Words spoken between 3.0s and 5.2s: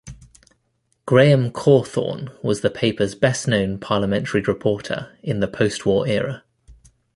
best-known Parliamentary reporter